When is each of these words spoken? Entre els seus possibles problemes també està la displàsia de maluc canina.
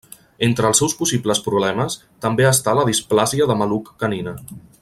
Entre 0.45 0.69
els 0.69 0.79
seus 0.81 0.95
possibles 1.01 1.43
problemes 1.49 1.99
també 2.27 2.49
està 2.53 2.77
la 2.79 2.89
displàsia 2.91 3.51
de 3.53 3.63
maluc 3.63 3.97
canina. 4.05 4.39